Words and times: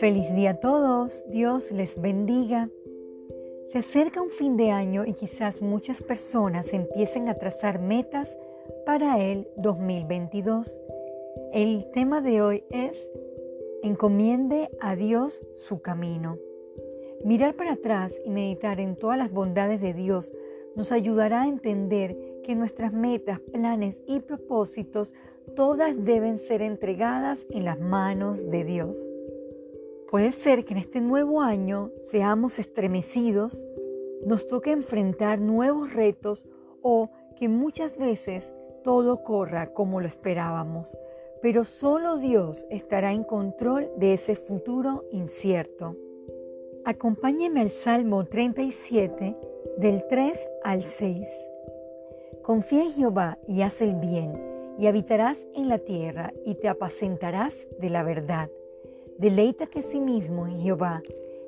Feliz 0.00 0.34
día 0.34 0.50
a 0.50 0.54
todos, 0.56 1.24
Dios 1.28 1.70
les 1.70 2.00
bendiga. 2.00 2.68
Se 3.70 3.78
acerca 3.78 4.20
un 4.20 4.30
fin 4.30 4.56
de 4.56 4.72
año 4.72 5.04
y 5.06 5.12
quizás 5.12 5.62
muchas 5.62 6.02
personas 6.02 6.72
empiecen 6.72 7.28
a 7.28 7.34
trazar 7.34 7.78
metas 7.78 8.36
para 8.84 9.20
el 9.22 9.46
2022. 9.58 10.80
El 11.52 11.88
tema 11.94 12.20
de 12.20 12.42
hoy 12.42 12.64
es 12.70 12.98
Encomiende 13.84 14.68
a 14.80 14.96
Dios 14.96 15.40
su 15.54 15.82
camino. 15.82 16.36
Mirar 17.24 17.54
para 17.54 17.74
atrás 17.74 18.12
y 18.24 18.30
meditar 18.30 18.80
en 18.80 18.96
todas 18.96 19.18
las 19.18 19.30
bondades 19.30 19.80
de 19.80 19.94
Dios 19.94 20.34
nos 20.74 20.90
ayudará 20.90 21.42
a 21.42 21.48
entender 21.48 22.16
que 22.42 22.56
nuestras 22.56 22.92
metas, 22.92 23.38
planes 23.38 24.00
y 24.08 24.18
propósitos 24.18 25.14
todas 25.56 25.96
deben 26.04 26.38
ser 26.38 26.60
entregadas 26.62 27.38
en 27.50 27.64
las 27.64 27.80
manos 27.80 28.48
de 28.50 28.62
Dios. 28.62 28.96
Puede 30.10 30.30
ser 30.30 30.64
que 30.64 30.74
en 30.74 30.78
este 30.78 31.00
nuevo 31.00 31.40
año 31.40 31.90
seamos 32.02 32.58
estremecidos, 32.58 33.64
nos 34.24 34.46
toque 34.46 34.70
enfrentar 34.70 35.40
nuevos 35.40 35.92
retos 35.94 36.46
o 36.82 37.08
que 37.36 37.48
muchas 37.48 37.96
veces 37.96 38.54
todo 38.84 39.24
corra 39.24 39.72
como 39.72 40.00
lo 40.00 40.06
esperábamos, 40.06 40.96
pero 41.42 41.64
solo 41.64 42.18
Dios 42.18 42.66
estará 42.70 43.12
en 43.12 43.24
control 43.24 43.90
de 43.96 44.12
ese 44.12 44.36
futuro 44.36 45.04
incierto. 45.10 45.96
Acompáñeme 46.84 47.62
al 47.62 47.70
Salmo 47.70 48.26
37 48.26 49.34
del 49.78 50.04
3 50.06 50.38
al 50.62 50.84
6. 50.84 51.26
Confía 52.42 52.82
en 52.84 52.90
Jehová 52.92 53.38
y 53.48 53.62
haz 53.62 53.80
el 53.82 53.94
bien 53.94 54.55
y 54.78 54.86
habitarás 54.86 55.46
en 55.54 55.68
la 55.68 55.78
tierra 55.78 56.32
y 56.44 56.56
te 56.56 56.68
apacentarás 56.68 57.54
de 57.80 57.88
la 57.90 58.02
verdad. 58.02 58.50
Deleítate 59.18 59.78
a 59.78 59.82
sí 59.82 60.00
mismo 60.00 60.46
en 60.46 60.58
Jehová, 60.58 61.02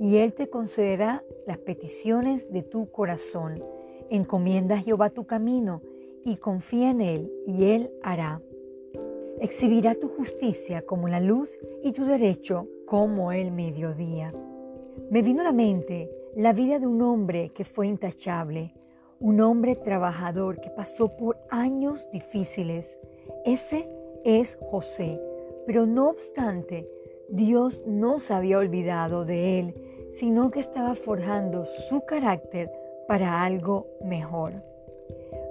y 0.00 0.16
Él 0.16 0.32
te 0.32 0.48
concederá 0.48 1.22
las 1.46 1.58
peticiones 1.58 2.50
de 2.50 2.62
tu 2.62 2.90
corazón. 2.90 3.62
Encomienda 4.10 4.74
a 4.76 4.80
Jehová 4.82 5.10
tu 5.10 5.26
camino, 5.26 5.82
y 6.24 6.36
confía 6.36 6.90
en 6.90 7.00
Él, 7.00 7.32
y 7.46 7.64
Él 7.64 7.90
hará. 8.02 8.40
Exhibirá 9.40 9.94
tu 9.94 10.08
justicia 10.08 10.82
como 10.84 11.08
la 11.08 11.20
luz 11.20 11.58
y 11.82 11.92
tu 11.92 12.04
derecho 12.04 12.66
como 12.86 13.30
el 13.32 13.50
mediodía. 13.52 14.32
Me 15.10 15.22
vino 15.22 15.42
a 15.42 15.44
la 15.44 15.52
mente 15.52 16.10
la 16.36 16.52
vida 16.52 16.78
de 16.78 16.86
un 16.86 17.00
hombre 17.02 17.50
que 17.50 17.64
fue 17.64 17.86
intachable, 17.86 18.74
un 19.20 19.40
hombre 19.40 19.76
trabajador 19.76 20.60
que 20.60 20.70
pasó 20.70 21.16
por 21.16 21.36
años 21.50 22.08
difíciles, 22.12 22.98
ese 23.44 23.86
es 24.24 24.56
José. 24.60 25.18
Pero 25.66 25.86
no 25.86 26.10
obstante, 26.10 26.86
Dios 27.28 27.82
no 27.86 28.18
se 28.18 28.34
había 28.34 28.58
olvidado 28.58 29.24
de 29.24 29.58
él, 29.58 29.74
sino 30.14 30.50
que 30.50 30.60
estaba 30.60 30.94
forjando 30.94 31.64
su 31.88 32.02
carácter 32.04 32.70
para 33.08 33.42
algo 33.42 33.86
mejor. 34.04 34.52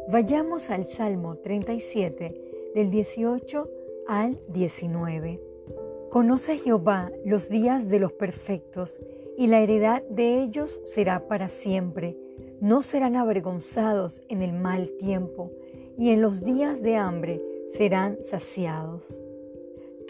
Vayamos 0.09 0.69
al 0.69 0.86
Salmo 0.86 1.36
37, 1.36 2.69
del 2.75 2.92
18 2.92 3.69
al 4.08 4.39
19. 4.49 5.39
Conoce 6.09 6.58
Jehová 6.58 7.11
los 7.25 7.49
días 7.49 7.89
de 7.89 7.99
los 7.99 8.11
perfectos, 8.11 8.99
y 9.38 9.47
la 9.47 9.61
heredad 9.61 10.03
de 10.09 10.42
ellos 10.44 10.81
será 10.83 11.27
para 11.27 11.47
siempre. 11.47 12.17
No 12.59 12.81
serán 12.81 13.16
avergonzados 13.16 14.22
en 14.27 14.42
el 14.42 14.52
mal 14.52 14.92
tiempo, 14.99 15.52
y 15.97 16.09
en 16.09 16.22
los 16.22 16.44
días 16.44 16.81
de 16.81 16.95
hambre 16.97 17.42
serán 17.75 18.17
saciados. 18.23 19.19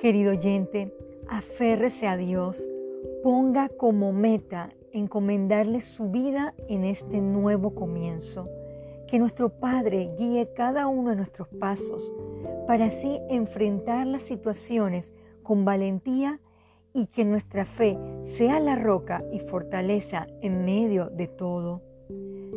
Querido 0.01 0.31
oyente, 0.31 0.91
aférrese 1.27 2.07
a 2.07 2.17
Dios, 2.17 2.67
ponga 3.23 3.69
como 3.69 4.13
meta 4.13 4.71
encomendarle 4.91 5.81
su 5.81 6.09
vida 6.09 6.53
en 6.67 6.83
este 6.83 7.21
nuevo 7.21 7.73
comienzo. 7.75 8.49
Que 9.07 9.19
nuestro 9.19 9.49
Padre 9.49 10.11
guíe 10.17 10.51
cada 10.53 10.87
uno 10.87 11.09
de 11.11 11.17
nuestros 11.17 11.47
pasos 11.49 12.11
para 12.67 12.85
así 12.85 13.19
enfrentar 13.29 14.07
las 14.07 14.23
situaciones 14.23 15.13
con 15.43 15.63
valentía 15.65 16.39
y 16.93 17.07
que 17.07 17.25
nuestra 17.25 17.65
fe 17.65 17.97
sea 18.23 18.59
la 18.59 18.75
roca 18.75 19.23
y 19.31 19.39
fortaleza 19.39 20.27
en 20.41 20.65
medio 20.65 21.09
de 21.09 21.27
todo. 21.27 21.81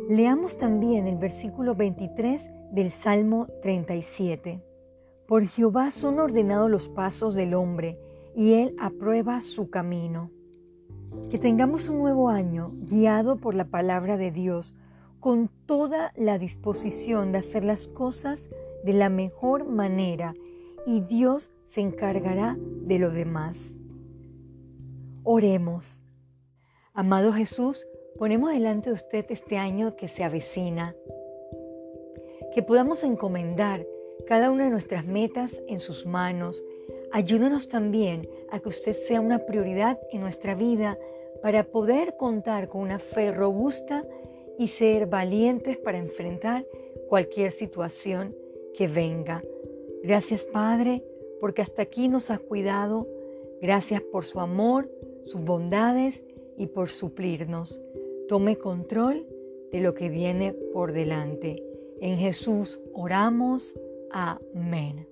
Leamos 0.09 0.57
también 0.57 1.07
el 1.07 1.17
versículo 1.17 1.75
23 1.75 2.43
del 2.71 2.91
Salmo 2.91 3.47
37. 3.61 4.61
Por 5.27 5.43
Jehová 5.47 5.89
son 5.89 6.19
ordenados 6.19 6.69
los 6.69 6.87
pasos 6.87 7.33
del 7.33 7.55
hombre, 7.55 7.97
y 8.35 8.53
él 8.53 8.75
aprueba 8.79 9.41
su 9.41 9.69
camino. 9.71 10.29
Que 11.31 11.39
tengamos 11.39 11.89
un 11.89 11.97
nuevo 11.97 12.29
año 12.29 12.71
guiado 12.75 13.37
por 13.37 13.55
la 13.55 13.65
palabra 13.65 14.17
de 14.17 14.29
Dios, 14.29 14.75
con 15.19 15.49
toda 15.65 16.11
la 16.15 16.37
disposición 16.37 17.31
de 17.31 17.39
hacer 17.39 17.63
las 17.63 17.87
cosas 17.87 18.47
de 18.83 18.93
la 18.93 19.09
mejor 19.09 19.65
manera, 19.67 20.35
y 20.85 21.01
Dios 21.01 21.49
se 21.65 21.81
encargará 21.81 22.55
de 22.59 22.99
lo 22.99 23.09
demás. 23.09 23.57
Oremos. 25.23 26.03
Amado 26.93 27.33
Jesús, 27.33 27.87
ponemos 28.19 28.51
delante 28.51 28.91
de 28.91 28.93
usted 28.95 29.25
este 29.29 29.57
año 29.57 29.95
que 29.95 30.07
se 30.07 30.23
avecina, 30.23 30.93
que 32.53 32.61
podamos 32.61 33.03
encomendar 33.03 33.87
cada 34.27 34.49
una 34.49 34.63
de 34.65 34.69
nuestras 34.71 35.05
metas 35.05 35.51
en 35.67 35.79
sus 35.79 36.05
manos. 36.05 36.65
Ayúdanos 37.11 37.67
también 37.69 38.27
a 38.49 38.59
que 38.59 38.69
usted 38.69 38.95
sea 39.07 39.21
una 39.21 39.39
prioridad 39.45 39.99
en 40.11 40.21
nuestra 40.21 40.55
vida 40.55 40.97
para 41.41 41.63
poder 41.65 42.15
contar 42.17 42.69
con 42.69 42.81
una 42.81 42.99
fe 42.99 43.31
robusta 43.31 44.03
y 44.57 44.69
ser 44.69 45.05
valientes 45.07 45.77
para 45.77 45.97
enfrentar 45.99 46.65
cualquier 47.07 47.51
situación 47.51 48.35
que 48.73 48.87
venga. 48.87 49.43
Gracias 50.03 50.43
Padre, 50.45 51.03
porque 51.39 51.61
hasta 51.61 51.81
aquí 51.83 52.07
nos 52.07 52.31
has 52.31 52.39
cuidado. 52.39 53.07
Gracias 53.61 54.01
por 54.01 54.25
su 54.25 54.39
amor, 54.39 54.89
sus 55.25 55.41
bondades 55.41 56.19
y 56.57 56.67
por 56.67 56.89
suplirnos. 56.89 57.79
Tome 58.27 58.57
control 58.57 59.25
de 59.71 59.81
lo 59.81 59.93
que 59.93 60.09
viene 60.09 60.53
por 60.73 60.93
delante. 60.93 61.61
En 62.01 62.17
Jesús 62.17 62.79
oramos. 62.93 63.73
Amén. 64.11 65.05